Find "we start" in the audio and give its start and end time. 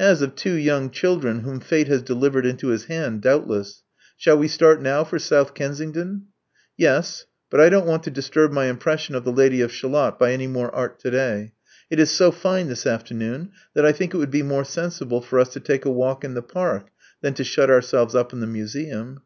4.36-4.82